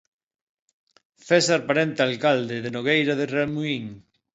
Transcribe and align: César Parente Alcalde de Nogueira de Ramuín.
César 1.27 1.61
Parente 1.69 1.99
Alcalde 2.09 2.55
de 2.63 2.69
Nogueira 2.75 3.13
de 3.19 3.25
Ramuín. 3.33 3.85